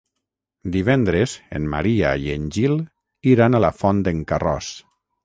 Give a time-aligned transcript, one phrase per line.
[0.75, 2.73] Divendres en Maria i en Gil
[3.35, 4.73] iran a la Font d'en Carròs.